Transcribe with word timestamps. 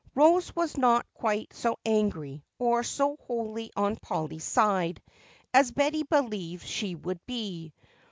Rose 0.15 0.55
was 0.55 0.77
not 0.77 1.05
quite 1.13 1.53
so 1.53 1.77
angry, 1.85 2.43
or 2.57 2.81
so 2.81 3.17
wholly 3.27 3.69
on 3.75 3.97
Polly's 3.97 4.43
side, 4.43 4.99
as 5.53 5.71
Betty 5.71 6.01
believed 6.01 6.65
she 6.65 6.97
should 7.05 7.23
be. 7.27 7.71